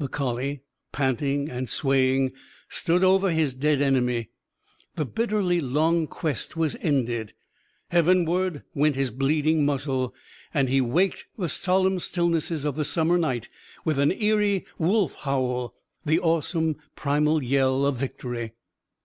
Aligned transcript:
The 0.00 0.08
collie, 0.08 0.62
panting 0.90 1.48
and 1.48 1.68
swaying, 1.68 2.32
stood 2.68 3.04
over 3.04 3.30
his 3.30 3.54
dead 3.54 3.80
enemy. 3.80 4.30
The 4.96 5.04
bitterly 5.04 5.60
long 5.60 6.08
quest 6.08 6.56
was 6.56 6.76
ended. 6.80 7.32
Heavenward 7.90 8.64
went 8.74 8.96
his 8.96 9.12
bleeding 9.12 9.64
muzzle. 9.64 10.16
And 10.52 10.68
he 10.68 10.80
waked 10.80 11.26
the 11.38 11.48
solemn 11.48 12.00
stillnesses 12.00 12.64
of 12.64 12.74
the 12.74 12.84
summer 12.84 13.18
night 13.18 13.48
with 13.84 14.00
an 14.00 14.10
eerie 14.10 14.66
wolf 14.80 15.14
howl, 15.14 15.76
the 16.04 16.18
awesome 16.18 16.74
primal 16.96 17.40
yell 17.40 17.86
of 17.86 17.98
Victory. 17.98 18.54